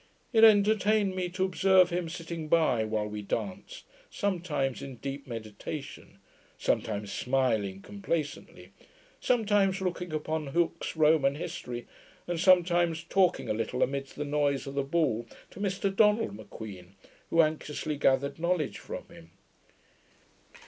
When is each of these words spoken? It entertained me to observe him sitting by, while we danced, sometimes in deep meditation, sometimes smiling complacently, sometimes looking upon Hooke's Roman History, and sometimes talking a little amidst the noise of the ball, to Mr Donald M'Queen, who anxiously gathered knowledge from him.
It 0.33 0.43
entertained 0.43 1.15
me 1.15 1.29
to 1.29 1.45
observe 1.45 1.91
him 1.91 2.09
sitting 2.09 2.47
by, 2.47 2.83
while 2.85 3.05
we 3.05 3.21
danced, 3.21 3.85
sometimes 4.09 4.81
in 4.81 4.95
deep 4.95 5.27
meditation, 5.27 6.17
sometimes 6.57 7.11
smiling 7.11 7.83
complacently, 7.83 8.71
sometimes 9.19 9.79
looking 9.79 10.11
upon 10.11 10.47
Hooke's 10.47 10.97
Roman 10.97 11.35
History, 11.35 11.85
and 12.25 12.39
sometimes 12.39 13.03
talking 13.03 13.47
a 13.47 13.53
little 13.53 13.83
amidst 13.83 14.15
the 14.15 14.25
noise 14.25 14.65
of 14.65 14.73
the 14.73 14.81
ball, 14.81 15.27
to 15.51 15.59
Mr 15.59 15.95
Donald 15.95 16.33
M'Queen, 16.35 16.93
who 17.29 17.43
anxiously 17.43 17.95
gathered 17.95 18.39
knowledge 18.39 18.79
from 18.79 19.07
him. 19.09 19.29